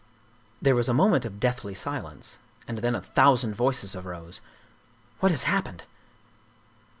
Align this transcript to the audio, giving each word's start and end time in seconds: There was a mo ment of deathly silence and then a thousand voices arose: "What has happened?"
There 0.59 0.73
was 0.73 0.89
a 0.89 0.95
mo 0.95 1.09
ment 1.09 1.25
of 1.25 1.39
deathly 1.39 1.75
silence 1.75 2.39
and 2.67 2.79
then 2.79 2.95
a 2.95 3.03
thousand 3.03 3.53
voices 3.53 3.95
arose: 3.95 4.41
"What 5.19 5.29
has 5.29 5.43
happened?" 5.43 5.83